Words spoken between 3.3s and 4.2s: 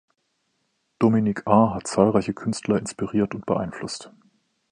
und beeinflusst.